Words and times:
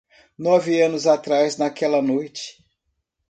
Nove 0.45 0.81
anos 0.87 1.05
atrás 1.05 1.57
naquela 1.57 2.01
noite. 2.01 2.43